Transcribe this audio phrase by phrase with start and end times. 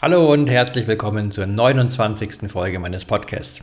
[0.00, 2.48] Hallo und herzlich willkommen zur 29.
[2.48, 3.58] Folge meines Podcasts.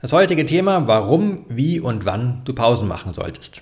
[0.00, 3.60] Das heutige Thema, warum, wie und wann du Pausen machen solltest.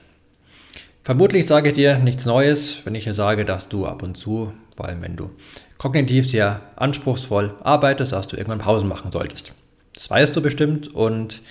[1.03, 4.53] Vermutlich sage ich dir nichts Neues, wenn ich dir sage, dass du ab und zu,
[4.77, 5.31] vor allem wenn du
[5.77, 9.53] kognitiv sehr anspruchsvoll arbeitest, dass du irgendwann Pausen machen solltest.
[9.95, 11.43] Das weißt du bestimmt und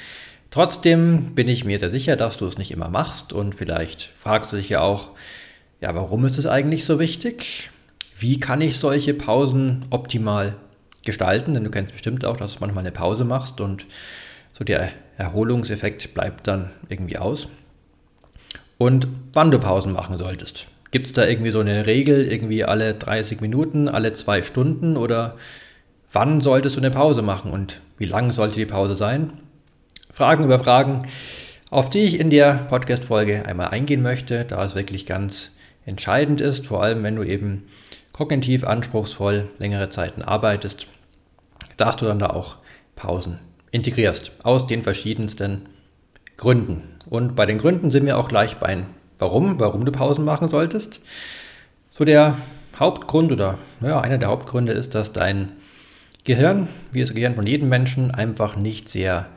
[0.49, 4.53] trotzdem bin ich mir sehr sicher, dass du es nicht immer machst und vielleicht fragst
[4.53, 5.09] du dich ja auch,
[5.81, 7.69] ja, warum ist es eigentlich so wichtig?
[8.23, 10.55] Wie kann ich solche Pausen optimal
[11.03, 11.55] gestalten?
[11.55, 13.85] Denn du kennst bestimmt auch, dass du manchmal eine Pause machst und
[14.57, 17.49] so der Erholungseffekt bleibt dann irgendwie aus.
[18.77, 20.67] Und wann du Pausen machen solltest.
[20.91, 25.35] Gibt es da irgendwie so eine Regel, irgendwie alle 30 Minuten, alle zwei Stunden oder
[26.13, 29.33] wann solltest du eine Pause machen und wie lang sollte die Pause sein?
[30.09, 31.09] Fragen über Fragen,
[31.71, 35.51] auf die ich in der Podcast-Folge einmal eingehen möchte, da es wirklich ganz
[35.85, 37.63] entscheidend ist, vor allem wenn du eben
[38.13, 40.87] kognitiv anspruchsvoll längere Zeiten arbeitest,
[41.75, 42.57] dass du dann da auch
[42.95, 43.39] Pausen
[43.71, 44.31] integrierst.
[44.43, 45.63] Aus den verschiedensten
[46.37, 46.83] Gründen.
[47.09, 48.83] Und bei den Gründen sind wir auch gleich bei
[49.19, 50.99] Warum, warum du Pausen machen solltest.
[51.91, 52.37] So der
[52.77, 55.53] Hauptgrund oder ja, einer der Hauptgründe ist, dass dein
[56.23, 59.27] Gehirn, wie das Gehirn von jedem Menschen, einfach nicht sehr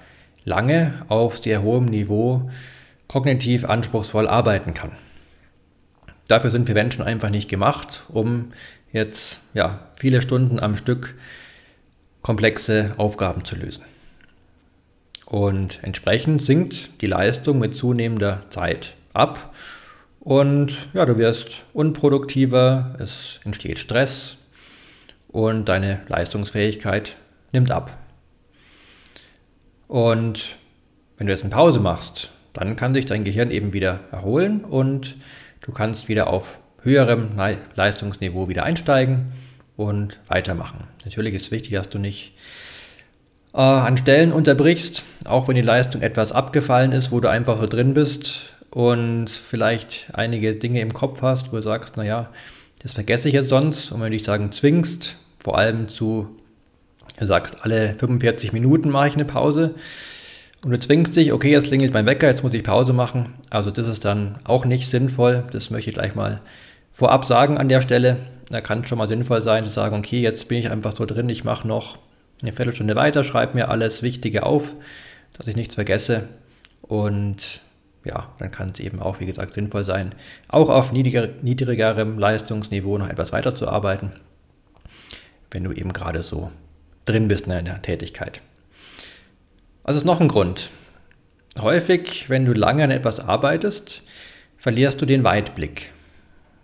[0.44, 2.50] lange auf sehr hohem Niveau
[3.08, 4.92] kognitiv anspruchsvoll arbeiten kann.
[6.28, 8.48] Dafür sind wir Menschen einfach nicht gemacht, um
[8.92, 11.14] jetzt ja, viele Stunden am Stück
[12.22, 13.84] komplexe Aufgaben zu lösen.
[15.26, 19.54] Und entsprechend sinkt die Leistung mit zunehmender Zeit ab
[20.20, 24.38] und ja, du wirst unproduktiver, es entsteht Stress
[25.28, 27.16] und deine Leistungsfähigkeit
[27.52, 27.96] nimmt ab.
[29.86, 30.56] Und
[31.16, 35.16] wenn du jetzt eine Pause machst, dann kann sich dein Gehirn eben wieder erholen und
[35.60, 37.30] Du kannst wieder auf höherem
[37.74, 39.32] Leistungsniveau wieder einsteigen
[39.76, 40.84] und weitermachen.
[41.04, 42.34] Natürlich ist es wichtig, dass du nicht
[43.52, 47.66] äh, an Stellen unterbrichst, auch wenn die Leistung etwas abgefallen ist, wo du einfach so
[47.66, 52.30] drin bist und vielleicht einige Dinge im Kopf hast, wo du sagst, naja,
[52.82, 53.90] das vergesse ich jetzt sonst.
[53.90, 56.28] Und wenn du dich sagen zwingst, vor allem zu,
[57.18, 59.74] du sagst, alle 45 Minuten mache ich eine Pause,
[60.66, 63.34] und du zwingst dich, okay, jetzt klingelt mein Wecker, jetzt muss ich Pause machen.
[63.50, 65.44] Also das ist dann auch nicht sinnvoll.
[65.52, 66.40] Das möchte ich gleich mal
[66.90, 68.16] vorab sagen an der Stelle.
[68.50, 71.06] Da kann es schon mal sinnvoll sein zu sagen, okay, jetzt bin ich einfach so
[71.06, 71.98] drin, ich mache noch
[72.42, 74.74] eine Viertelstunde weiter, schreibe mir alles Wichtige auf,
[75.34, 76.26] dass ich nichts vergesse.
[76.82, 77.60] Und
[78.02, 80.16] ja, dann kann es eben auch, wie gesagt, sinnvoll sein,
[80.48, 84.10] auch auf niedriger, niedrigerem Leistungsniveau noch etwas weiterzuarbeiten,
[85.52, 86.50] wenn du eben gerade so
[87.04, 88.42] drin bist in deiner Tätigkeit.
[89.88, 90.70] Was ist noch ein Grund?
[91.60, 94.02] Häufig, wenn du lange an etwas arbeitest,
[94.58, 95.92] verlierst du den Weitblick.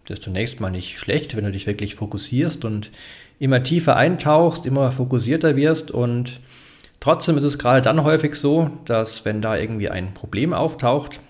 [0.07, 2.91] Das ist zunächst mal nicht schlecht, wenn du dich wirklich fokussierst und
[3.39, 6.41] immer tiefer eintauchst, immer fokussierter wirst und
[6.99, 11.21] trotzdem ist es gerade dann häufig so, dass wenn da irgendwie ein Problem auftaucht,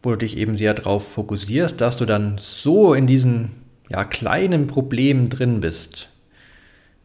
[0.00, 3.50] wo du dich eben sehr darauf fokussierst, dass du dann so in diesen
[3.90, 6.08] ja, kleinen Problemen drin bist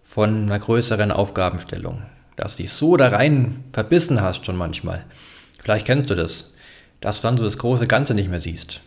[0.06, 2.04] von einer größeren Aufgabenstellung
[2.38, 5.04] dass du dich so da rein verbissen hast schon manchmal.
[5.62, 6.52] Vielleicht kennst du das,
[7.02, 8.80] dass du dann so das große Ganze nicht mehr siehst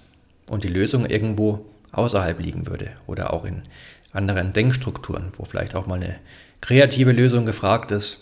[0.49, 3.63] und die Lösung irgendwo außerhalb liegen würde oder auch in
[4.13, 6.17] anderen Denkstrukturen, wo vielleicht auch mal eine
[6.61, 8.21] kreative Lösung gefragt ist.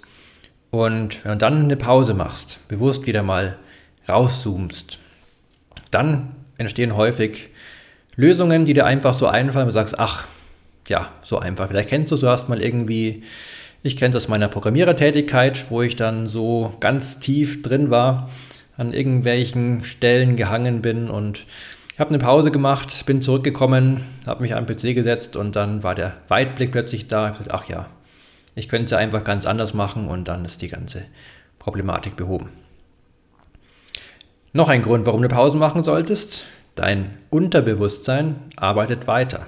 [0.70, 3.58] Und wenn du dann eine Pause machst, bewusst wieder mal
[4.08, 4.98] rauszoomst,
[5.90, 7.48] dann entstehen häufig
[8.16, 10.26] Lösungen, die dir einfach so einfallen und du sagst, ach,
[10.88, 11.68] ja, so einfach.
[11.68, 13.22] Vielleicht kennst du du hast mal irgendwie
[13.82, 18.28] ich kenne es aus meiner Programmierertätigkeit, wo ich dann so ganz tief drin war,
[18.76, 21.46] an irgendwelchen Stellen gehangen bin und
[21.98, 26.14] habe eine Pause gemacht, bin zurückgekommen, habe mich am PC gesetzt und dann war der
[26.28, 27.30] Weitblick plötzlich da.
[27.30, 27.88] Ich dachte, ach ja,
[28.54, 31.04] ich könnte es einfach ganz anders machen und dann ist die ganze
[31.58, 32.50] Problematik behoben.
[34.52, 36.44] Noch ein Grund, warum du Pause machen solltest.
[36.74, 39.46] Dein Unterbewusstsein arbeitet weiter.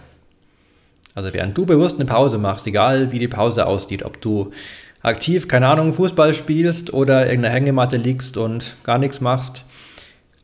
[1.15, 4.53] Also während du bewusst eine Pause machst, egal wie die Pause aussieht, ob du
[5.03, 9.65] aktiv, keine Ahnung, Fußball spielst oder irgendeine Hängematte liegst und gar nichts machst,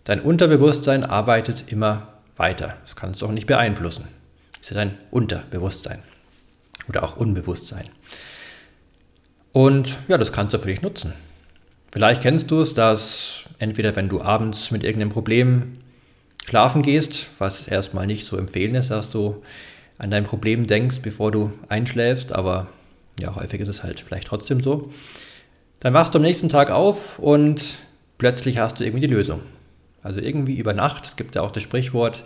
[0.05, 2.77] dein Unterbewusstsein arbeitet immer weiter.
[2.85, 4.05] Das kannst du auch nicht beeinflussen.
[4.53, 6.01] Das ist ja dein Unterbewusstsein.
[6.89, 7.89] oder auch Unbewusstsein.
[9.53, 11.13] Und ja, das kannst du für dich nutzen.
[11.91, 15.79] Vielleicht kennst du es, dass entweder wenn du abends mit irgendeinem Problem
[16.45, 19.43] schlafen gehst, was erstmal nicht so empfehlen ist, dass du
[19.99, 22.69] an dein Problem denkst, bevor du einschläfst, aber
[23.21, 24.93] ja, häufig ist es halt vielleicht trotzdem so.
[25.81, 27.79] Dann wachst du am nächsten Tag auf und
[28.19, 29.43] plötzlich hast du irgendwie die Lösung.
[30.03, 32.23] Also irgendwie über Nacht, es gibt ja auch das Sprichwort,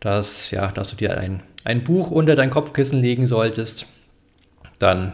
[0.00, 3.86] dass, ja, dass du dir ein, ein Buch unter dein Kopfkissen legen solltest.
[4.78, 5.12] Dann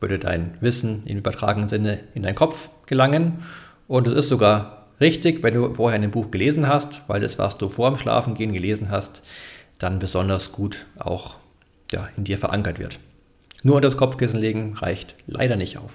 [0.00, 3.42] würde dein Wissen im übertragenen Sinne in deinen Kopf gelangen.
[3.88, 7.58] Und es ist sogar richtig, wenn du vorher ein Buch gelesen hast, weil das, was
[7.58, 9.22] du vor dem Schlafengehen gelesen hast,
[9.78, 11.36] dann besonders gut auch
[11.92, 12.98] ja, in dir verankert wird.
[13.62, 15.92] Nur unter das Kopfkissen legen reicht leider nicht auf.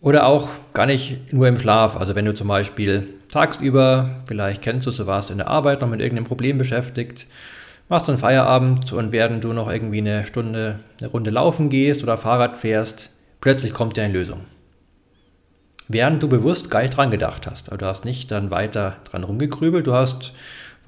[0.00, 1.96] Oder auch gar nicht nur im Schlaf.
[1.96, 5.88] Also wenn du zum Beispiel tagsüber, vielleicht kennst du, so warst in der Arbeit noch
[5.88, 7.26] mit irgendeinem Problem beschäftigt,
[7.88, 12.16] machst dann Feierabend und während du noch irgendwie eine Stunde eine Runde laufen gehst oder
[12.16, 13.10] Fahrrad fährst,
[13.40, 14.42] plötzlich kommt dir eine Lösung.
[15.88, 17.70] Während du bewusst gar nicht dran gedacht hast.
[17.70, 20.32] Also du hast nicht dann weiter dran rumgegrübelt, du hast,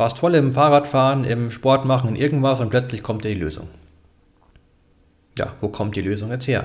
[0.01, 3.69] warst voll im Fahrradfahren, im Sport machen, in irgendwas und plötzlich kommt dir die Lösung.
[5.37, 6.65] Ja, wo kommt die Lösung jetzt her?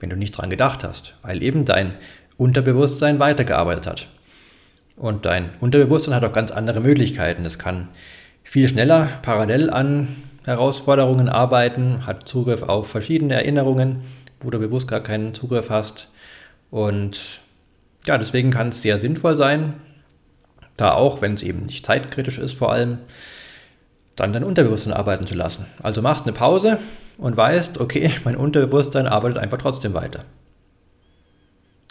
[0.00, 1.94] Wenn du nicht dran gedacht hast, weil eben dein
[2.36, 4.08] Unterbewusstsein weitergearbeitet hat.
[4.96, 7.44] Und dein Unterbewusstsein hat auch ganz andere Möglichkeiten.
[7.44, 7.90] Es kann
[8.42, 10.08] viel schneller parallel an
[10.44, 14.00] Herausforderungen arbeiten, hat Zugriff auf verschiedene Erinnerungen,
[14.40, 16.08] wo du bewusst gar keinen Zugriff hast.
[16.72, 17.40] Und
[18.04, 19.74] ja, deswegen kann es sehr sinnvoll sein,
[20.76, 22.98] da auch, wenn es eben nicht zeitkritisch ist vor allem,
[24.16, 25.66] dann dein Unterbewusstsein arbeiten zu lassen.
[25.82, 26.78] Also machst eine Pause
[27.18, 30.20] und weißt, okay, mein Unterbewusstsein arbeitet einfach trotzdem weiter.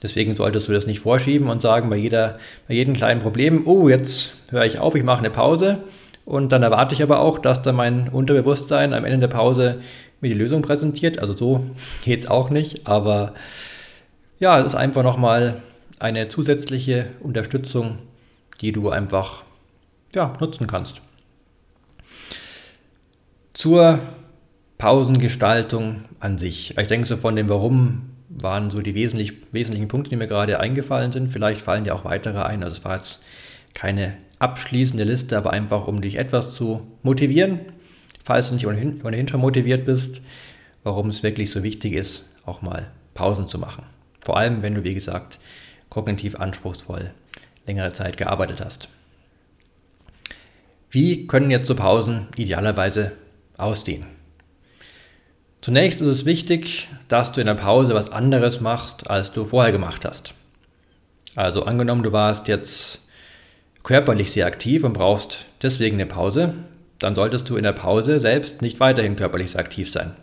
[0.01, 2.33] Deswegen solltest du das nicht vorschieben und sagen bei, jeder,
[2.67, 5.79] bei jedem kleinen Problem, oh, jetzt höre ich auf, ich mache eine Pause.
[6.25, 9.79] Und dann erwarte ich aber auch, dass dann mein Unterbewusstsein am Ende der Pause
[10.19, 11.19] mir die Lösung präsentiert.
[11.19, 11.65] Also so
[12.03, 12.85] geht es auch nicht.
[12.85, 13.33] Aber
[14.39, 15.61] ja, es ist einfach nochmal
[15.99, 17.97] eine zusätzliche Unterstützung,
[18.63, 19.43] die du einfach
[20.15, 21.01] ja, nutzen kannst.
[23.53, 23.99] Zur
[24.77, 26.77] Pausengestaltung an sich.
[26.77, 30.59] Ich denke so von dem Warum waren so die wesentlich, wesentlichen Punkte, die mir gerade
[30.59, 31.27] eingefallen sind.
[31.27, 32.63] Vielleicht fallen dir auch weitere ein.
[32.63, 33.19] Also es war jetzt
[33.73, 37.59] keine abschließende Liste, aber einfach um dich etwas zu motivieren,
[38.23, 40.21] falls du nicht ohnehin, ohnehin schon motiviert bist,
[40.83, 43.83] warum es wirklich so wichtig ist, auch mal Pausen zu machen.
[44.23, 45.37] Vor allem, wenn du, wie gesagt,
[45.89, 47.11] kognitiv anspruchsvoll
[47.65, 48.89] längere Zeit gearbeitet hast.
[50.89, 53.13] Wie können jetzt so Pausen idealerweise
[53.57, 54.05] aussehen?
[55.61, 59.71] Zunächst ist es wichtig, dass du in der Pause was anderes machst, als du vorher
[59.71, 60.33] gemacht hast.
[61.35, 62.99] Also angenommen, du warst jetzt
[63.81, 66.53] körperlich sehr aktiv und brauchst deswegen eine Pause,
[66.99, 70.15] dann solltest du in der Pause selbst nicht weiterhin körperlich sehr aktiv sein.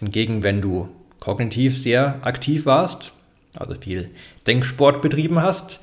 [0.00, 0.88] Hingegen, wenn du
[1.20, 3.12] kognitiv sehr aktiv warst,
[3.56, 4.10] also viel
[4.46, 5.80] Denksport betrieben hast,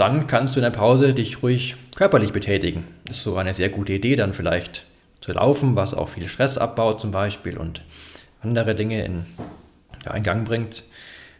[0.00, 2.84] dann kannst du in der Pause dich ruhig körperlich betätigen.
[3.08, 4.86] Ist so eine sehr gute Idee, dann vielleicht
[5.20, 7.82] zu laufen, was auch viel Stress abbaut zum Beispiel und
[8.40, 9.26] andere Dinge in,
[10.06, 10.84] ja, in Gang bringt.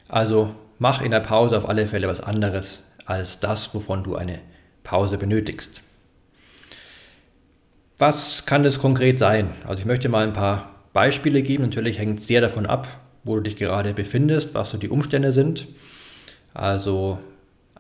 [0.09, 4.41] Also mach in der Pause auf alle Fälle was anderes als das, wovon du eine
[4.83, 5.81] Pause benötigst.
[7.99, 9.49] Was kann das konkret sein?
[9.67, 11.63] Also ich möchte mal ein paar Beispiele geben.
[11.65, 12.89] Natürlich hängt es sehr davon ab,
[13.25, 15.67] wo du dich gerade befindest, was so die Umstände sind.
[16.53, 17.19] Also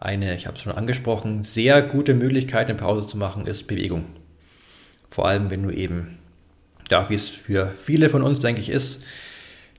[0.00, 4.06] eine, ich habe es schon angesprochen, sehr gute Möglichkeit, eine Pause zu machen, ist Bewegung.
[5.10, 6.18] Vor allem, wenn du eben,
[6.90, 9.02] ja, wie es für viele von uns, denke ich, ist,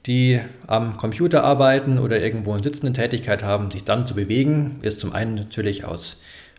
[0.05, 4.99] die am Computer arbeiten oder irgendwo eine sitzende Tätigkeit haben, sich dann zu bewegen, ist
[4.99, 6.17] zum einen natürlich aus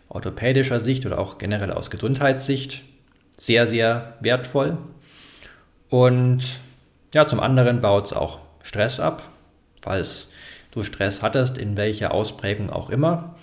[0.09, 2.83] orthopädischer Sicht oder auch generell aus Gesundheitssicht
[3.37, 4.77] sehr, sehr wertvoll.
[5.89, 6.59] Und
[7.13, 9.29] ja, zum anderen baut es auch Stress ab,
[9.81, 10.27] falls
[10.71, 13.35] du Stress hattest, in welcher Ausprägung auch immer.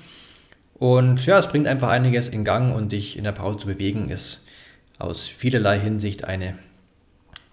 [0.81, 4.09] Und ja, es bringt einfach einiges in Gang und dich in der Pause zu bewegen
[4.09, 4.41] ist
[4.99, 6.59] aus vielerlei Hinsicht eine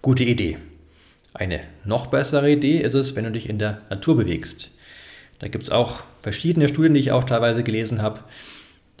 [0.02, 0.56] gute Idee.
[1.34, 4.70] Eine noch bessere Idee ist es, wenn du dich in der Natur bewegst.
[5.40, 8.20] Da gibt es auch verschiedene Studien, die ich auch teilweise gelesen habe,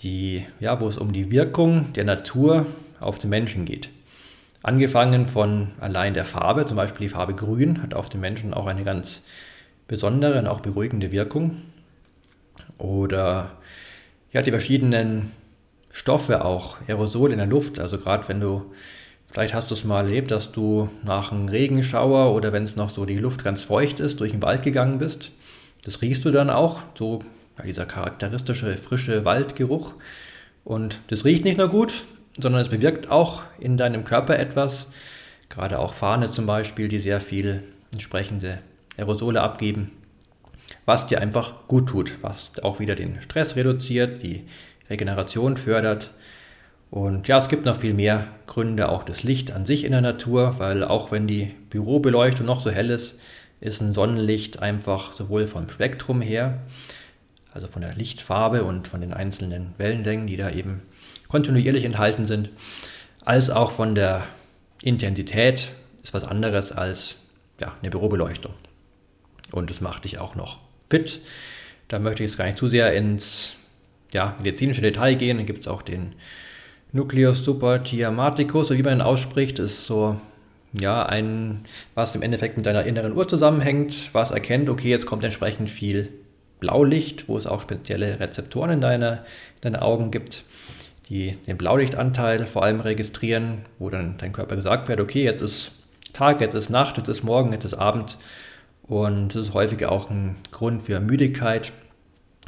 [0.00, 2.66] die, ja, wo es um die Wirkung der Natur
[3.00, 3.88] auf den Menschen geht.
[4.62, 8.66] Angefangen von allein der Farbe, zum Beispiel die Farbe Grün, hat auf den Menschen auch
[8.66, 9.22] eine ganz
[9.86, 11.62] besondere und auch beruhigende Wirkung.
[12.76, 13.57] Oder
[14.32, 15.32] ja, die verschiedenen
[15.90, 17.78] Stoffe auch, Aerosole in der Luft.
[17.78, 18.72] Also gerade wenn du,
[19.26, 22.90] vielleicht hast du es mal erlebt, dass du nach einem Regenschauer oder wenn es noch
[22.90, 25.30] so die Luft ganz feucht ist, durch den Wald gegangen bist.
[25.84, 27.20] Das riechst du dann auch, so
[27.56, 29.94] ja, dieser charakteristische frische Waldgeruch.
[30.64, 32.04] Und das riecht nicht nur gut,
[32.38, 34.88] sondern es bewirkt auch in deinem Körper etwas,
[35.48, 38.58] Gerade auch Fahne zum Beispiel, die sehr viel entsprechende
[38.96, 39.92] Aerosole abgeben,
[40.88, 44.46] was dir einfach gut tut, was auch wieder den Stress reduziert, die
[44.88, 46.12] Regeneration fördert.
[46.90, 50.00] Und ja, es gibt noch viel mehr Gründe, auch das Licht an sich in der
[50.00, 53.18] Natur, weil auch wenn die Bürobeleuchtung noch so hell ist,
[53.60, 56.62] ist ein Sonnenlicht einfach sowohl vom Spektrum her,
[57.52, 60.80] also von der Lichtfarbe und von den einzelnen Wellenlängen, die da eben
[61.28, 62.48] kontinuierlich enthalten sind,
[63.26, 64.24] als auch von der
[64.80, 65.68] Intensität
[66.02, 67.16] ist was anderes als
[67.60, 68.54] ja, eine Bürobeleuchtung.
[69.52, 71.20] Und es macht dich auch noch fit.
[71.88, 73.54] Da möchte ich jetzt gar nicht zu sehr ins
[74.12, 75.38] ja, medizinische Detail gehen.
[75.38, 76.14] Dann gibt es auch den
[76.92, 80.20] Nucleus supertiamaticus, so wie man ihn ausspricht, ist so
[80.72, 81.64] ja, ein,
[81.94, 86.08] was im Endeffekt mit deiner inneren Uhr zusammenhängt, was erkennt, okay, jetzt kommt entsprechend viel
[86.60, 89.24] Blaulicht, wo es auch spezielle Rezeptoren in deine,
[89.60, 90.44] deine Augen gibt,
[91.08, 95.72] die den Blaulichtanteil vor allem registrieren, wo dann dein Körper gesagt wird, okay, jetzt ist
[96.12, 98.18] Tag, jetzt ist Nacht, jetzt ist Morgen, jetzt ist Abend.
[98.88, 101.72] Und das ist häufig auch ein Grund für Müdigkeit,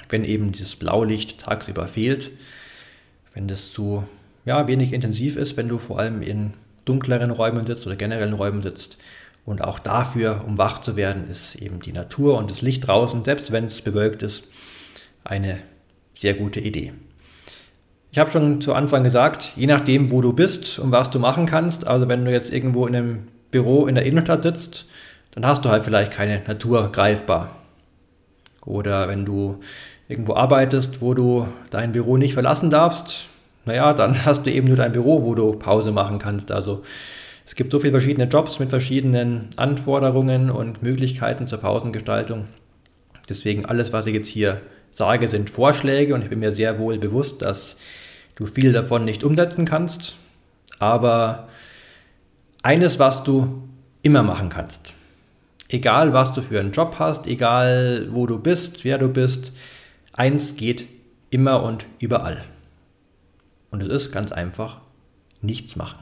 [0.08, 2.30] wenn eben dieses Blaulicht tagsüber fehlt,
[3.34, 4.04] wenn das zu
[4.44, 6.54] ja, wenig intensiv ist, wenn du vor allem in
[6.86, 8.96] dunkleren Räumen sitzt oder generellen Räumen sitzt.
[9.44, 13.24] Und auch dafür, um wach zu werden, ist eben die Natur und das Licht draußen,
[13.24, 14.44] selbst wenn es bewölkt ist,
[15.24, 15.58] eine
[16.18, 16.92] sehr gute Idee.
[18.12, 21.46] Ich habe schon zu Anfang gesagt, je nachdem, wo du bist und was du machen
[21.46, 24.86] kannst, also wenn du jetzt irgendwo in einem Büro in der Innenstadt sitzt,
[25.32, 27.56] dann hast du halt vielleicht keine Natur greifbar.
[28.64, 29.60] Oder wenn du
[30.08, 33.28] irgendwo arbeitest, wo du dein Büro nicht verlassen darfst,
[33.64, 36.50] naja, dann hast du eben nur dein Büro, wo du Pause machen kannst.
[36.50, 36.82] Also
[37.46, 42.46] es gibt so viele verschiedene Jobs mit verschiedenen Anforderungen und Möglichkeiten zur Pausengestaltung.
[43.28, 44.60] Deswegen alles, was ich jetzt hier
[44.92, 47.76] sage, sind Vorschläge und ich bin mir sehr wohl bewusst, dass
[48.34, 50.16] du viel davon nicht umsetzen kannst.
[50.78, 51.48] Aber
[52.62, 53.62] eines, was du
[54.02, 54.94] immer machen kannst,
[55.70, 59.52] egal was du für einen Job hast, egal wo du bist, wer du bist,
[60.12, 60.84] eins geht
[61.30, 62.42] immer und überall.
[63.70, 64.80] Und es ist ganz einfach
[65.40, 66.00] nichts machen.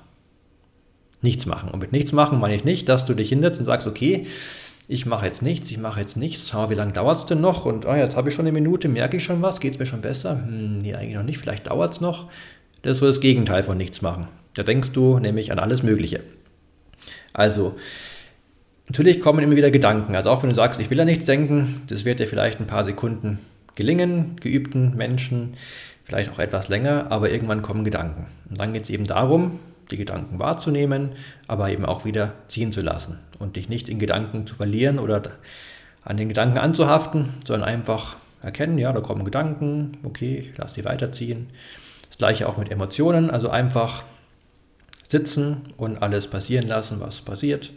[1.20, 1.70] Nichts machen.
[1.70, 4.26] Und mit nichts machen meine ich nicht, dass du dich hinsetzt und sagst, okay,
[4.90, 7.66] ich mache jetzt nichts, ich mache jetzt nichts, schau, wie lange dauert es denn noch?
[7.66, 9.84] Und ah, jetzt habe ich schon eine Minute, merke ich schon was, geht es mir
[9.84, 10.30] schon besser?
[10.30, 12.30] Hm, nee, eigentlich noch nicht, vielleicht dauert es noch.
[12.82, 14.28] Das ist so das Gegenteil von nichts machen.
[14.54, 16.20] Da denkst du nämlich an alles Mögliche.
[17.34, 17.76] Also,
[18.88, 20.16] natürlich kommen immer wieder Gedanken.
[20.16, 22.66] Also auch wenn du sagst, ich will ja nichts denken, das wird dir vielleicht ein
[22.66, 23.38] paar Sekunden
[23.74, 25.54] gelingen, geübten Menschen,
[26.04, 28.26] vielleicht auch etwas länger, aber irgendwann kommen Gedanken.
[28.48, 31.10] Und dann geht es eben darum, die Gedanken wahrzunehmen,
[31.46, 35.22] aber eben auch wieder ziehen zu lassen und dich nicht in Gedanken zu verlieren oder
[36.04, 40.84] an den Gedanken anzuhaften, sondern einfach erkennen, ja, da kommen Gedanken, okay, ich lasse die
[40.84, 41.48] weiterziehen.
[42.08, 44.04] Das gleiche auch mit Emotionen, also einfach
[45.08, 47.70] sitzen und alles passieren lassen, was passiert.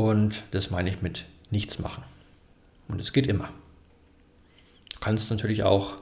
[0.00, 2.02] Und das meine ich mit nichts machen.
[2.88, 3.50] Und es geht immer.
[4.94, 5.98] Du kannst natürlich auch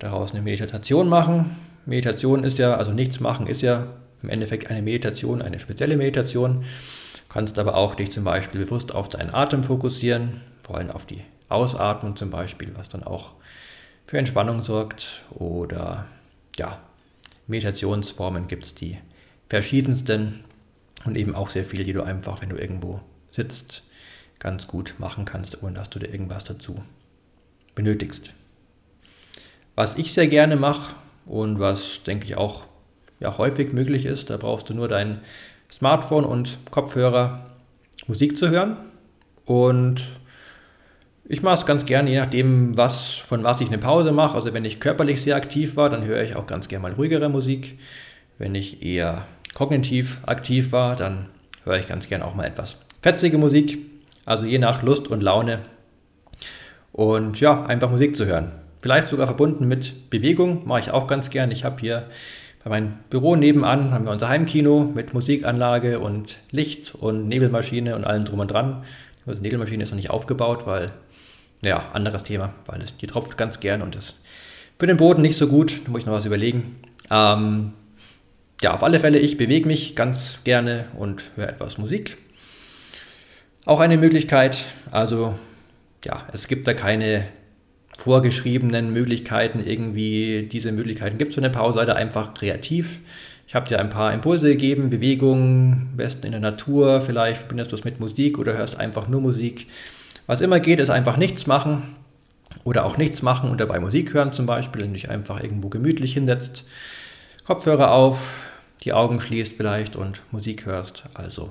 [0.00, 1.56] daraus eine Meditation machen.
[1.84, 3.86] Meditation ist ja, also nichts machen ist ja
[4.20, 6.62] im Endeffekt eine Meditation, eine spezielle Meditation.
[6.62, 11.06] Du kannst aber auch dich zum Beispiel bewusst auf deinen Atem fokussieren, vor allem auf
[11.06, 13.30] die Ausatmung zum Beispiel, was dann auch
[14.08, 15.24] für Entspannung sorgt.
[15.30, 16.06] Oder
[16.56, 16.80] ja,
[17.46, 18.98] Meditationsformen gibt es die
[19.48, 20.40] verschiedensten
[21.04, 23.00] und eben auch sehr viel, die du einfach, wenn du irgendwo
[23.36, 23.82] sitzt,
[24.38, 26.82] ganz gut machen kannst, ohne dass du dir irgendwas dazu
[27.74, 28.34] benötigst.
[29.74, 30.94] Was ich sehr gerne mache
[31.26, 32.64] und was, denke ich, auch
[33.20, 35.20] ja, häufig möglich ist, da brauchst du nur dein
[35.70, 37.46] Smartphone und Kopfhörer
[38.06, 38.76] Musik zu hören.
[39.44, 40.08] Und
[41.24, 44.36] ich mache es ganz gerne, je nachdem, was, von was ich eine Pause mache.
[44.36, 47.28] Also wenn ich körperlich sehr aktiv war, dann höre ich auch ganz gerne mal ruhigere
[47.28, 47.78] Musik.
[48.38, 51.26] Wenn ich eher kognitiv aktiv war, dann
[51.64, 53.78] höre ich ganz gerne auch mal etwas fetzige Musik.
[54.24, 55.60] Also je nach Lust und Laune.
[56.90, 58.50] Und ja, einfach Musik zu hören.
[58.82, 61.52] Vielleicht sogar verbunden mit Bewegung, mache ich auch ganz gern.
[61.52, 62.08] Ich habe hier
[62.64, 68.04] bei meinem Büro nebenan haben wir unser Heimkino mit Musikanlage und Licht und Nebelmaschine und
[68.04, 68.82] allem drum und dran.
[69.24, 70.90] Die Nebelmaschine ist noch nicht aufgebaut, weil,
[71.62, 74.16] ja, anderes Thema, weil die tropft ganz gern und ist
[74.80, 75.78] für den Boden nicht so gut.
[75.84, 76.80] Da muss ich noch was überlegen.
[77.08, 77.72] Ähm,
[78.62, 82.18] ja, auf alle Fälle, ich bewege mich ganz gerne und höre etwas Musik.
[83.66, 85.34] Auch eine Möglichkeit, also
[86.04, 87.26] ja, es gibt da keine
[87.96, 93.00] vorgeschriebenen Möglichkeiten irgendwie, diese Möglichkeiten gibt es für eine Pause, einfach kreativ.
[93.48, 97.72] Ich habe dir ein paar Impulse gegeben, Bewegung, am besten in der Natur, vielleicht verbindest
[97.72, 99.66] du es mit Musik oder hörst einfach nur Musik.
[100.28, 101.96] Was immer geht, ist einfach nichts machen
[102.62, 105.70] oder auch nichts machen und dabei Musik hören zum Beispiel, wenn du dich einfach irgendwo
[105.70, 106.62] gemütlich hinsetzt,
[107.44, 108.32] Kopfhörer auf,
[108.84, 111.02] die Augen schließt vielleicht und Musik hörst.
[111.14, 111.50] Also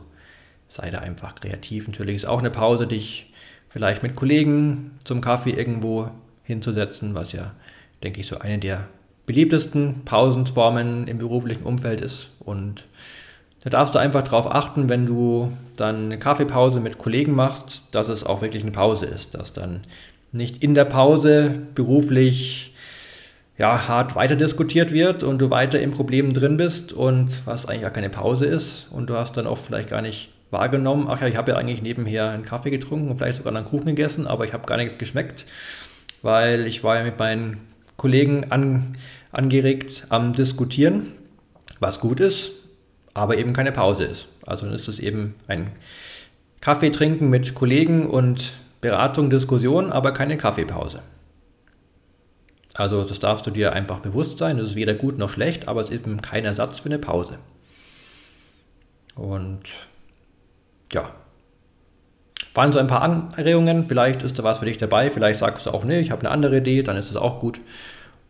[0.67, 1.87] sei da einfach kreativ.
[1.87, 3.33] Natürlich ist auch eine Pause, dich
[3.69, 6.09] vielleicht mit Kollegen zum Kaffee irgendwo
[6.43, 7.53] hinzusetzen, was ja,
[8.03, 8.87] denke ich, so eine der
[9.25, 12.29] beliebtesten Pausenformen im beruflichen Umfeld ist.
[12.39, 12.85] Und
[13.63, 18.07] da darfst du einfach darauf achten, wenn du dann eine Kaffeepause mit Kollegen machst, dass
[18.07, 19.81] es auch wirklich eine Pause ist, dass dann
[20.31, 22.73] nicht in der Pause beruflich
[23.57, 27.83] ja, hart weiter diskutiert wird und du weiter im Problem drin bist und was eigentlich
[27.83, 31.27] gar keine Pause ist und du hast dann oft vielleicht gar nicht wahrgenommen, ach ja,
[31.27, 34.45] ich habe ja eigentlich nebenher einen Kaffee getrunken und vielleicht sogar einen Kuchen gegessen, aber
[34.45, 35.45] ich habe gar nichts geschmeckt,
[36.21, 37.57] weil ich war ja mit meinen
[37.97, 38.97] Kollegen an,
[39.31, 41.11] angeregt am Diskutieren,
[41.79, 42.51] was gut ist,
[43.13, 44.29] aber eben keine Pause ist.
[44.45, 45.71] Also dann ist es eben ein
[46.61, 51.01] Kaffee trinken mit Kollegen und Beratung, Diskussion, aber keine Kaffeepause.
[52.73, 54.57] Also das darfst du dir einfach bewusst sein.
[54.57, 57.39] Das ist weder gut noch schlecht, aber es ist eben kein Ersatz für eine Pause.
[59.15, 59.61] Und
[60.93, 61.09] ja,
[62.55, 63.85] waren so ein paar Anregungen.
[63.85, 65.11] Vielleicht ist da was für dich dabei.
[65.11, 67.59] Vielleicht sagst du auch, nee, ich habe eine andere Idee, dann ist es auch gut.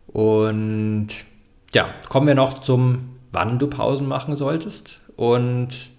[0.08, 1.08] Und
[1.72, 5.00] ja, kommen wir noch zum, wann du Pausen machen solltest.
[5.16, 5.90] Und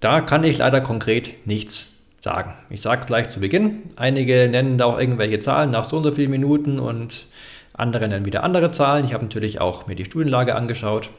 [0.00, 1.86] da kann ich leider konkret nichts
[2.20, 2.54] sagen.
[2.70, 3.84] Ich sage es gleich zu Beginn.
[3.96, 7.26] Einige nennen da auch irgendwelche Zahlen nach so und so vielen Minuten und
[7.72, 9.04] andere nennen wieder andere Zahlen.
[9.04, 11.10] Ich habe natürlich auch mir die Studienlage angeschaut,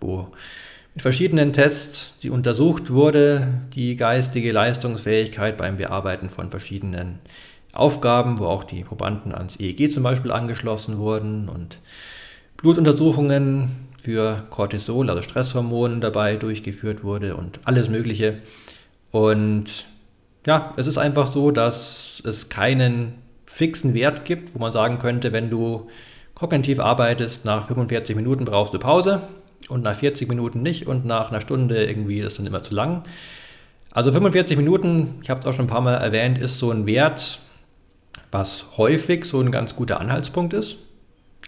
[0.00, 0.28] wo
[0.96, 7.18] mit verschiedenen Tests, die untersucht wurde, die geistige Leistungsfähigkeit beim Bearbeiten von verschiedenen
[7.74, 11.80] Aufgaben, wo auch die Probanden ans EEG zum Beispiel angeschlossen wurden und
[12.56, 18.38] Blutuntersuchungen für Cortisol, also Stresshormone dabei durchgeführt wurde und alles Mögliche.
[19.10, 19.84] Und
[20.46, 23.12] ja, es ist einfach so, dass es keinen
[23.44, 25.88] fixen Wert gibt, wo man sagen könnte, wenn du
[26.34, 29.20] kognitiv arbeitest, nach 45 Minuten brauchst du Pause
[29.68, 33.02] und nach 40 Minuten nicht und nach einer Stunde irgendwie ist dann immer zu lang.
[33.92, 36.86] Also 45 Minuten, ich habe es auch schon ein paar Mal erwähnt, ist so ein
[36.86, 37.38] Wert,
[38.30, 40.76] was häufig so ein ganz guter Anhaltspunkt ist,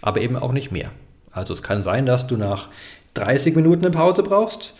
[0.01, 0.91] aber eben auch nicht mehr.
[1.31, 2.69] Also es kann sein, dass du nach
[3.13, 4.73] 30 Minuten eine Pause brauchst.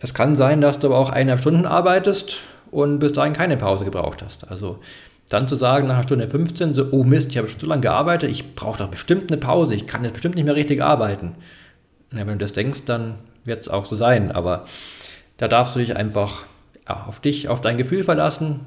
[0.00, 2.38] Es kann sein, dass du aber auch eineinhalb Stunden arbeitest
[2.70, 4.50] und bis dahin keine Pause gebraucht hast.
[4.50, 4.80] Also
[5.28, 7.82] dann zu sagen nach einer Stunde 15, so, oh Mist, ich habe schon so lange
[7.82, 11.36] gearbeitet, ich brauche doch bestimmt eine Pause, ich kann jetzt bestimmt nicht mehr richtig arbeiten.
[12.14, 14.32] Ja, wenn du das denkst, dann wird es auch so sein.
[14.32, 14.66] Aber
[15.36, 16.44] da darfst du dich einfach
[16.88, 18.60] ja, auf dich, auf dein Gefühl verlassen.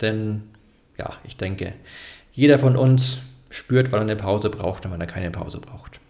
[0.00, 0.42] Denn
[0.98, 1.72] ja, ich denke,
[2.32, 3.18] jeder von uns
[3.50, 6.00] spürt, wann er eine Pause braucht und wann er keine Pause braucht.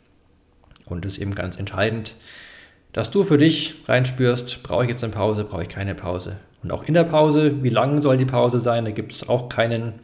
[0.88, 2.14] Und es ist eben ganz entscheidend,
[2.92, 6.36] dass du für dich reinspürst, brauche ich jetzt eine Pause, brauche ich keine Pause.
[6.62, 8.84] Und auch in der Pause, wie lang soll die Pause sein?
[8.84, 9.94] Da gibt es auch keinen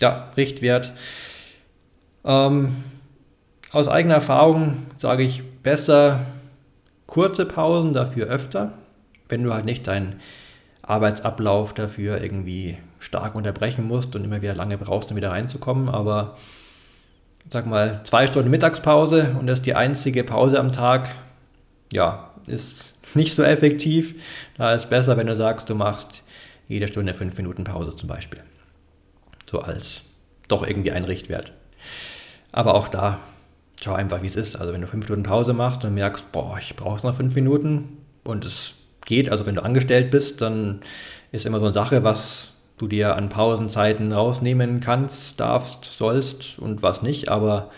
[0.00, 0.92] ja, Richtwert.
[2.24, 2.76] Ähm,
[3.72, 6.20] aus eigener Erfahrung sage ich besser
[7.06, 8.74] kurze Pausen, dafür öfter,
[9.28, 10.20] wenn du halt nicht deinen
[10.82, 15.88] Arbeitsablauf dafür irgendwie stark unterbrechen musst und immer wieder lange brauchst, um wieder reinzukommen.
[15.88, 16.36] Aber
[17.48, 21.14] sag mal, zwei Stunden Mittagspause und das ist die einzige Pause am Tag,
[21.92, 24.14] ja, ist nicht so effektiv.
[24.56, 26.22] Da ist es besser, wenn du sagst, du machst
[26.68, 28.40] jede Stunde fünf Minuten Pause zum Beispiel.
[29.50, 30.02] So als
[30.48, 31.52] doch irgendwie ein Richtwert.
[32.52, 33.20] Aber auch da,
[33.82, 34.56] schau einfach, wie es ist.
[34.56, 37.98] Also wenn du fünf Minuten Pause machst und merkst, boah, ich brauche noch fünf Minuten
[38.24, 38.74] und es
[39.06, 40.80] geht, also wenn du angestellt bist, dann
[41.32, 46.82] ist immer so eine Sache, was du dir an Pausenzeiten rausnehmen kannst, darfst, sollst und
[46.82, 47.28] was nicht.
[47.28, 47.70] Aber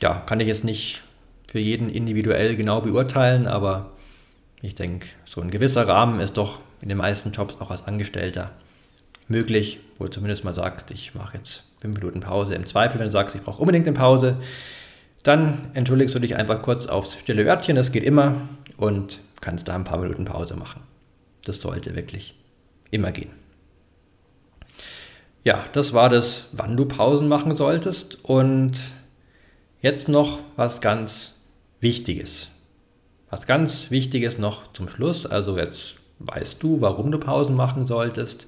[0.00, 1.02] ja, kann ich jetzt nicht
[1.46, 3.90] für jeden individuell genau beurteilen, aber
[4.62, 8.50] ich denke, so ein gewisser Rahmen ist doch in den meisten Jobs auch als Angestellter
[9.28, 12.54] möglich, wo du zumindest mal sagst, ich mache jetzt fünf Minuten Pause.
[12.54, 14.36] Im Zweifel, wenn du sagst, ich brauche unbedingt eine Pause,
[15.22, 18.34] dann entschuldigst du dich einfach kurz aufs stille Örtchen, das geht immer
[18.76, 20.82] und kannst da ein paar Minuten Pause machen.
[21.44, 22.34] Das sollte wirklich
[22.90, 23.30] immer gehen.
[25.44, 28.24] Ja, das war das, wann du Pausen machen solltest.
[28.24, 28.74] Und
[29.80, 31.40] jetzt noch was ganz
[31.80, 32.48] Wichtiges.
[33.28, 35.26] Was ganz Wichtiges noch zum Schluss.
[35.26, 38.46] Also jetzt weißt du, warum du Pausen machen solltest,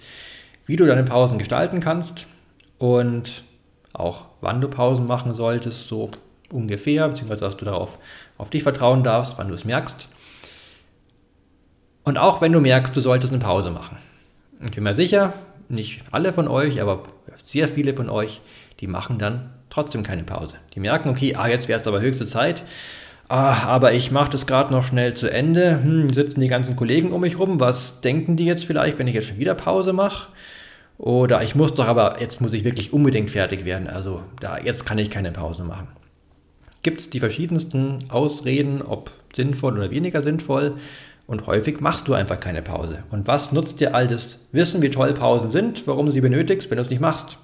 [0.67, 2.27] wie du deine Pausen gestalten kannst
[2.79, 3.43] und
[3.93, 6.11] auch wann du Pausen machen solltest, so
[6.51, 7.99] ungefähr, beziehungsweise dass du darauf
[8.39, 10.09] auf dich vertrauen darfst, wann du es merkst.
[12.05, 13.97] Und auch wenn du merkst, du solltest eine Pause machen.
[14.65, 15.33] Ich bin mir sicher,
[15.69, 17.05] nicht alle von euch, aber
[17.43, 18.41] sehr viele von euch,
[18.81, 20.57] die machen dann trotzdem keine Pause.
[20.75, 22.63] Die merken, okay, ah, jetzt wäre es aber höchste Zeit.
[23.29, 25.83] Ah, aber ich mache das gerade noch schnell zu Ende.
[25.83, 27.59] Hm, sitzen die ganzen Kollegen um mich rum?
[27.59, 30.29] Was denken die jetzt vielleicht, wenn ich jetzt schon wieder Pause mache?
[30.99, 33.89] Oder ich muss doch aber, jetzt muss ich wirklich unbedingt fertig werden.
[33.89, 35.89] Also da, jetzt kann ich keine Pause machen.
[36.85, 40.77] Gibt es die verschiedensten Ausreden, ob sinnvoll oder weniger sinnvoll.
[41.27, 43.03] Und häufig machst du einfach keine Pause.
[43.11, 46.71] Und was nutzt dir all das Wissen, wie toll Pausen sind, warum du sie benötigst,
[46.71, 47.39] wenn du es nicht machst?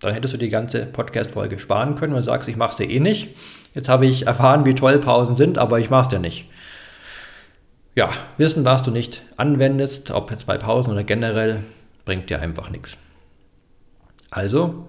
[0.00, 3.00] Dann hättest du die ganze Podcast-Folge sparen können und sagst, ich mache es dir eh
[3.00, 3.36] nicht.
[3.74, 6.46] Jetzt habe ich erfahren, wie toll Pausen sind, aber ich mache es dir nicht.
[7.94, 11.62] Ja, Wissen, was du nicht anwendest, ob jetzt bei Pausen oder generell,
[12.06, 12.96] bringt dir einfach nichts.
[14.30, 14.88] Also,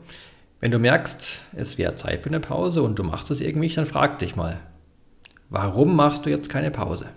[0.61, 3.87] wenn du merkst, es wäre Zeit für eine Pause und du machst es irgendwie, dann
[3.87, 4.59] frag dich mal,
[5.49, 7.07] warum machst du jetzt keine Pause?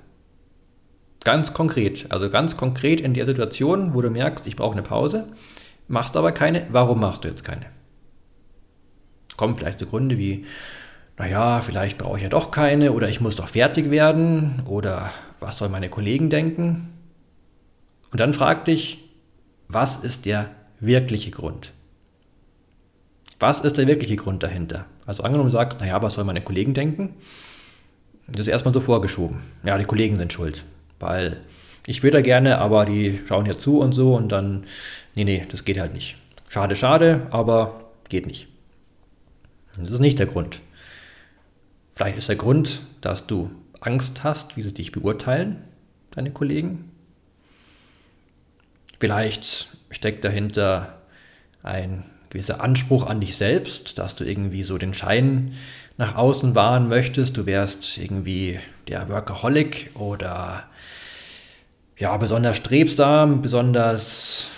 [1.24, 5.28] Ganz konkret, also ganz konkret in der Situation, wo du merkst, ich brauche eine Pause,
[5.88, 7.66] machst aber keine, warum machst du jetzt keine?
[9.36, 10.46] Kommen vielleicht so Gründe wie,
[11.18, 15.58] naja, vielleicht brauche ich ja doch keine oder ich muss doch fertig werden oder was
[15.58, 16.94] sollen meine Kollegen denken?
[18.10, 19.04] Und dann frag dich,
[19.68, 21.73] was ist der wirkliche Grund?
[23.44, 24.86] Was ist der wirkliche Grund dahinter?
[25.06, 27.14] Also angenommen du sagst, naja, was sollen meine Kollegen denken?
[28.26, 29.40] Das ist erstmal so vorgeschoben.
[29.64, 30.64] Ja, die Kollegen sind schuld
[31.04, 31.36] weil
[31.86, 34.64] ich würde gerne, aber die schauen hier zu und so und dann,
[35.14, 36.16] nee, nee, das geht halt nicht.
[36.48, 38.48] Schade, schade, aber geht nicht.
[39.76, 40.60] das ist nicht der Grund.
[41.94, 45.62] Vielleicht ist der Grund, dass du Angst hast, wie sie dich beurteilen,
[46.12, 46.90] deine Kollegen.
[48.98, 51.02] Vielleicht steckt dahinter
[51.62, 52.04] ein
[52.34, 55.54] gewisser Anspruch an dich selbst, dass du irgendwie so den Schein
[55.96, 57.36] nach außen wahren möchtest.
[57.36, 60.64] Du wärst irgendwie der Workaholic oder
[61.96, 64.48] ja, besonders strebsam, besonders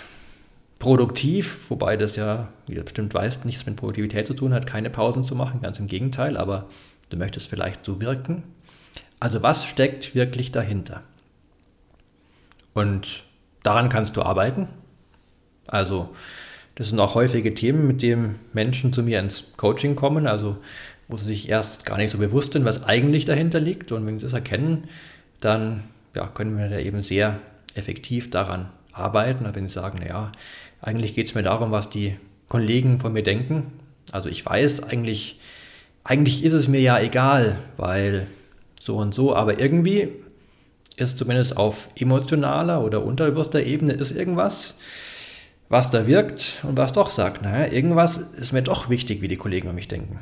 [0.79, 4.89] produktiv, wobei das ja, wie du bestimmt weißt, nichts mit Produktivität zu tun hat, keine
[4.89, 6.65] Pausen zu machen, ganz im Gegenteil, aber
[7.09, 8.43] du möchtest vielleicht so wirken.
[9.19, 11.03] Also was steckt wirklich dahinter?
[12.73, 13.23] Und
[13.61, 14.67] daran kannst du arbeiten.
[15.67, 16.09] Also
[16.77, 20.57] das sind auch häufige Themen, mit denen Menschen zu mir ins Coaching kommen, also
[21.07, 23.91] wo sie sich erst gar nicht so bewusst sind, was eigentlich dahinter liegt.
[23.91, 24.83] Und wenn sie das erkennen,
[25.39, 25.85] dann
[26.15, 27.39] ja, können wir da eben sehr
[27.73, 29.47] effektiv daran arbeiten.
[29.51, 30.31] Wenn Sie sagen, naja,
[30.79, 32.15] eigentlich geht es mir darum, was die
[32.47, 33.71] Kollegen von mir denken.
[34.11, 35.39] Also ich weiß eigentlich,
[36.03, 38.27] eigentlich ist es mir ja egal, weil
[38.79, 40.09] so und so, aber irgendwie
[40.95, 44.75] ist zumindest auf emotionaler oder unterbewusster Ebene ist irgendwas,
[45.69, 49.35] was da wirkt und was doch sagt, naja, irgendwas ist mir doch wichtig, wie die
[49.35, 50.19] Kollegen an mich denken.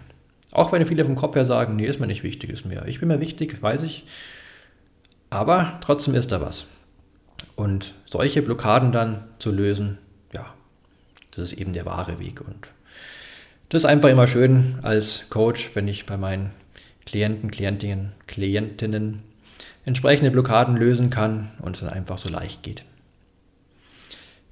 [0.52, 3.00] Auch wenn viele vom Kopf her sagen, nee, ist mir nicht wichtig, ist mir, ich
[3.00, 4.06] bin mir wichtig, weiß ich.
[5.30, 6.66] Aber trotzdem ist da was.
[7.56, 9.98] Und solche Blockaden dann zu lösen,
[10.34, 10.54] ja,
[11.32, 12.42] das ist eben der wahre Weg.
[12.42, 12.70] Und
[13.70, 16.52] das ist einfach immer schön als Coach, wenn ich bei meinen
[17.06, 19.24] Klienten, Klientinnen, Klientinnen
[19.86, 22.84] entsprechende Blockaden lösen kann und es dann einfach so leicht geht.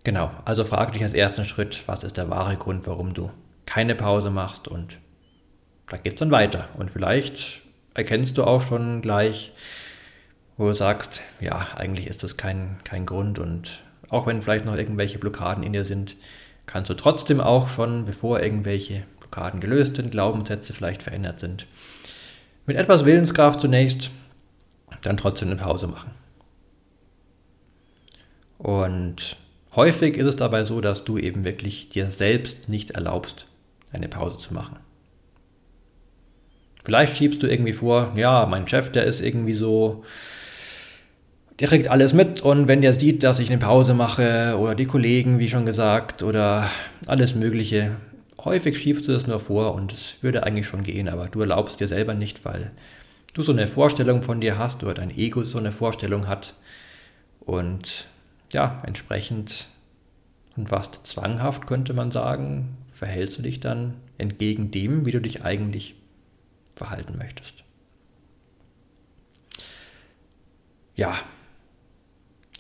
[0.04, 3.32] Genau, also frage dich als ersten Schritt, was ist der wahre Grund, warum du
[3.66, 4.98] keine Pause machst und
[5.88, 6.68] da geht es dann weiter.
[6.78, 7.62] Und vielleicht
[7.94, 9.54] erkennst du auch schon gleich,
[10.58, 14.76] wo du sagst, ja, eigentlich ist das kein, kein Grund und auch wenn vielleicht noch
[14.76, 16.18] irgendwelche Blockaden in dir sind,
[16.66, 21.66] kannst du trotzdem auch schon, bevor irgendwelche Blockaden gelöst sind, Glaubenssätze vielleicht verändert sind,
[22.66, 24.12] mit etwas Willenskraft zunächst,
[25.02, 26.12] dann trotzdem eine Pause machen.
[28.58, 29.38] Und
[29.76, 33.48] häufig ist es dabei so, dass du eben wirklich dir selbst nicht erlaubst,
[33.92, 34.78] eine Pause zu machen.
[36.84, 40.04] Vielleicht schiebst du irgendwie vor, ja, mein Chef, der ist irgendwie so,
[41.60, 44.86] der kriegt alles mit und wenn der sieht, dass ich eine Pause mache oder die
[44.86, 46.70] Kollegen, wie schon gesagt, oder
[47.06, 47.92] alles Mögliche,
[48.44, 51.80] häufig schiebst du das nur vor und es würde eigentlich schon gehen, aber du erlaubst
[51.80, 52.72] dir selber nicht, weil
[53.34, 56.54] du so eine Vorstellung von dir hast oder dein Ego so eine Vorstellung hat
[57.40, 58.08] und
[58.54, 59.68] ja, entsprechend
[60.56, 65.44] und fast zwanghaft könnte man sagen, verhältst du dich dann entgegen dem, wie du dich
[65.44, 65.96] eigentlich
[66.76, 67.64] verhalten möchtest.
[70.96, 71.16] Ja,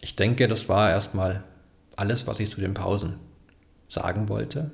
[0.01, 1.43] ich denke, das war erstmal
[1.95, 3.19] alles, was ich zu den Pausen
[3.87, 4.71] sagen wollte.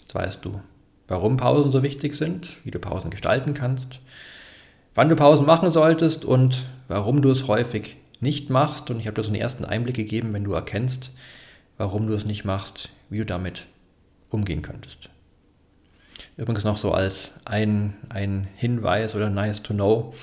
[0.00, 0.60] Jetzt weißt du,
[1.06, 4.00] warum Pausen so wichtig sind, wie du Pausen gestalten kannst,
[4.94, 8.90] wann du Pausen machen solltest und warum du es häufig nicht machst.
[8.90, 11.10] Und ich habe dir so einen ersten Einblick gegeben, wenn du erkennst,
[11.76, 13.66] warum du es nicht machst, wie du damit
[14.30, 15.10] umgehen könntest.
[16.36, 20.14] Übrigens noch so als ein, ein Hinweis oder nice to know,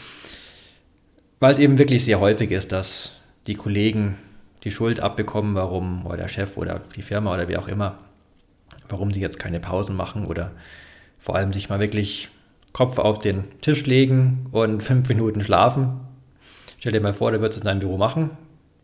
[1.40, 4.18] weil es eben wirklich sehr häufig ist, dass die Kollegen
[4.64, 8.00] die Schuld abbekommen, warum, oder der Chef oder die Firma oder wer auch immer,
[8.90, 10.52] warum sie jetzt keine Pausen machen oder
[11.18, 12.30] vor allem sich mal wirklich
[12.74, 16.02] Kopf auf den Tisch legen und fünf Minuten schlafen.
[16.80, 18.32] Stell dir mal vor, du würdest es in deinem Büro machen.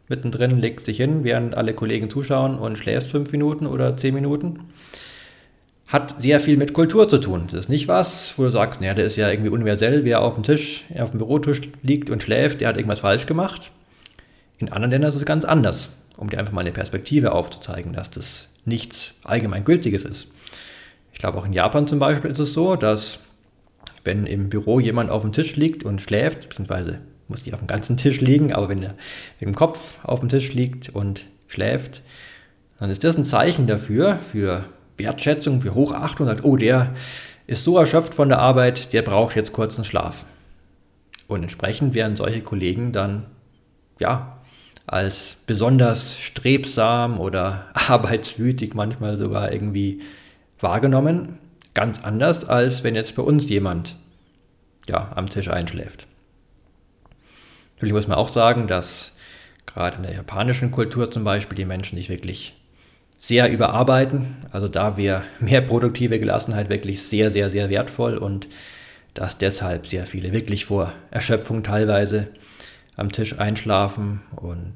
[0.09, 4.59] Mittendrin legst dich hin, während alle Kollegen zuschauen und schläfst fünf Minuten oder zehn Minuten.
[5.87, 7.43] hat sehr viel mit Kultur zu tun.
[7.45, 10.33] Das ist nicht was, wo du sagst, naja, der ist ja irgendwie universell, wer auf
[10.33, 13.71] dem Tisch, auf dem Bürotisch liegt und schläft, der hat irgendwas falsch gemacht.
[14.57, 18.09] In anderen Ländern ist es ganz anders, um dir einfach mal eine Perspektive aufzuzeigen, dass
[18.09, 20.27] das nichts Allgemeingültiges ist.
[21.13, 23.19] Ich glaube, auch in Japan zum Beispiel ist es so, dass
[24.03, 27.67] wenn im Büro jemand auf dem Tisch liegt und schläft, beziehungsweise muss nicht auf dem
[27.67, 28.95] ganzen Tisch liegen, aber wenn er
[29.39, 32.01] im Kopf auf dem Tisch liegt und schläft,
[32.79, 34.65] dann ist das ein Zeichen dafür, für
[34.97, 36.93] Wertschätzung, für Hochachtung, sagt, oh, der
[37.47, 40.25] ist so erschöpft von der Arbeit, der braucht jetzt kurzen Schlaf.
[41.27, 43.25] Und entsprechend werden solche Kollegen dann,
[43.99, 44.37] ja,
[44.87, 50.01] als besonders strebsam oder arbeitswütig manchmal sogar irgendwie
[50.59, 51.37] wahrgenommen.
[51.73, 53.95] Ganz anders, als wenn jetzt bei uns jemand
[54.87, 56.07] ja, am Tisch einschläft.
[57.75, 59.11] Natürlich muss man auch sagen, dass
[59.65, 62.53] gerade in der japanischen Kultur zum Beispiel die Menschen sich wirklich
[63.17, 64.35] sehr überarbeiten.
[64.51, 68.47] Also da wäre mehr produktive Gelassenheit wirklich sehr, sehr, sehr wertvoll und
[69.13, 72.27] dass deshalb sehr viele wirklich vor Erschöpfung teilweise
[72.97, 74.75] am Tisch einschlafen und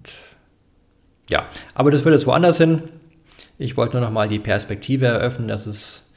[1.30, 2.84] ja, aber das führt jetzt woanders hin.
[3.58, 6.10] Ich wollte nur noch mal die Perspektive eröffnen, dass es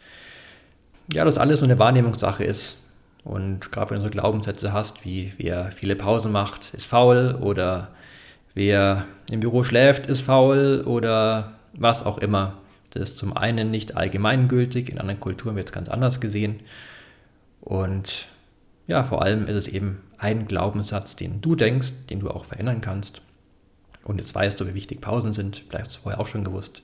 [1.09, 2.77] ja, dass alles so eine Wahrnehmungssache ist.
[3.25, 7.89] Und gerade wenn du so Glaubenssätze hast, wie wer viele Pausen macht, ist faul oder
[8.55, 12.55] wer im Büro schläft, ist faul oder was auch immer.
[12.91, 16.61] Das ist zum einen nicht allgemeingültig, in anderen Kulturen wird es ganz anders gesehen.
[17.61, 18.27] Und
[18.87, 22.81] ja, vor allem ist es eben ein Glaubenssatz, den du denkst, den du auch verändern
[22.81, 23.23] kannst.
[24.05, 25.65] Und jetzt weißt du, wie wichtig Pausen sind.
[25.69, 26.83] Vielleicht hast du es vorher auch schon gewusst.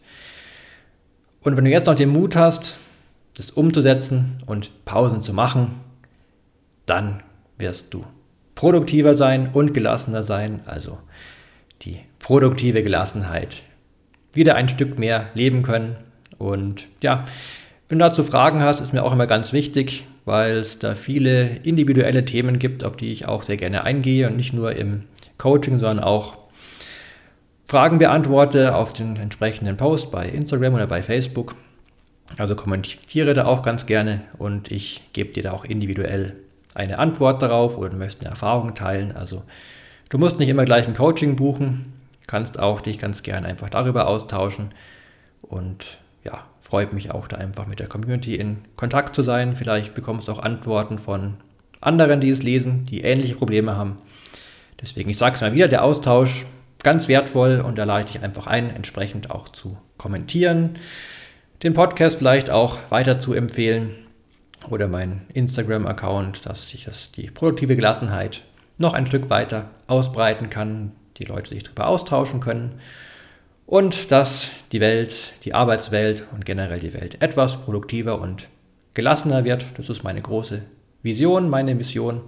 [1.42, 2.78] Und wenn du jetzt noch den Mut hast,
[3.36, 5.80] das umzusetzen und Pausen zu machen,
[6.88, 7.22] dann
[7.58, 8.04] wirst du
[8.54, 10.60] produktiver sein und gelassener sein.
[10.66, 10.98] Also
[11.82, 13.62] die produktive Gelassenheit
[14.34, 15.96] wieder ein Stück mehr leben können.
[16.38, 17.24] Und ja,
[17.88, 21.56] wenn du dazu Fragen hast, ist mir auch immer ganz wichtig, weil es da viele
[21.62, 25.04] individuelle Themen gibt, auf die ich auch sehr gerne eingehe und nicht nur im
[25.38, 26.36] Coaching, sondern auch
[27.64, 31.54] Fragen beantworte auf den entsprechenden Post bei Instagram oder bei Facebook.
[32.36, 36.36] Also kommentiere da auch ganz gerne und ich gebe dir da auch individuell
[36.74, 39.12] eine Antwort darauf oder du möchtest eine Erfahrung teilen.
[39.12, 39.42] Also
[40.10, 41.92] du musst nicht immer gleich ein Coaching buchen,
[42.26, 44.72] kannst auch dich ganz gerne einfach darüber austauschen
[45.42, 49.56] und ja, freut mich auch da einfach mit der Community in Kontakt zu sein.
[49.56, 51.34] Vielleicht bekommst du auch Antworten von
[51.80, 53.98] anderen, die es lesen, die ähnliche Probleme haben.
[54.80, 56.44] Deswegen, ich sage es mal wieder, der Austausch
[56.82, 60.74] ganz wertvoll und da lade ich dich einfach ein, entsprechend auch zu kommentieren,
[61.62, 63.90] den Podcast vielleicht auch weiter zu empfehlen
[64.68, 68.42] oder meinen Instagram-Account, dass sich das, die produktive Gelassenheit
[68.78, 72.80] noch ein Stück weiter ausbreiten kann, die Leute sich darüber austauschen können
[73.66, 78.48] und dass die Welt, die Arbeitswelt und generell die Welt etwas produktiver und
[78.94, 79.66] gelassener wird.
[79.76, 80.62] Das ist meine große
[81.02, 82.22] Vision, meine Mission.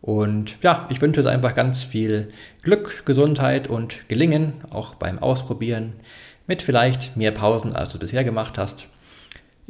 [0.00, 2.28] Und ja, ich wünsche es einfach ganz viel
[2.62, 5.92] Glück, Gesundheit und Gelingen, auch beim Ausprobieren,
[6.46, 8.88] mit vielleicht mehr Pausen, als du bisher gemacht hast.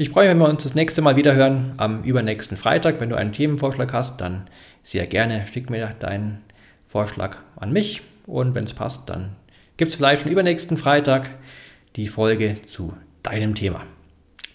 [0.02, 2.98] Ich freue mich, wenn wir uns das nächste Mal wieder hören, am übernächsten Freitag.
[2.98, 4.48] Wenn du einen Themenvorschlag hast, dann
[4.82, 6.42] sehr gerne schick mir deinen
[6.88, 9.36] Vorschlag an mich und wenn es passt, dann
[9.76, 11.30] gibt es vielleicht schon übernächsten Freitag
[11.94, 13.82] die Folge zu deinem Thema.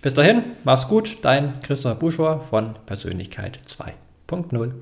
[0.01, 4.73] Bis dahin, mach's gut, dein Christopher Buschor von Persönlichkeit 2.0.